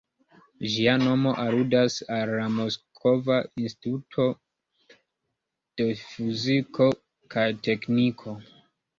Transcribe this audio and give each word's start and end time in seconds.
Ĝia 0.75 0.93
nomo 0.99 1.31
aludas 1.41 1.97
al 2.13 2.31
la 2.37 2.45
Moskva 2.53 3.35
Instituto 3.63 4.25
de 5.81 5.87
Fiziko 5.99 6.87
kaj 7.35 7.45
Tekniko. 7.69 8.35